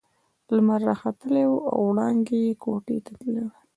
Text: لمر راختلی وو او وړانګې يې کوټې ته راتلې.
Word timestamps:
لمر 0.55 0.81
راختلی 0.89 1.43
وو 1.47 1.59
او 1.71 1.79
وړانګې 1.89 2.39
يې 2.47 2.53
کوټې 2.63 2.97
ته 3.05 3.11
راتلې. 3.17 3.45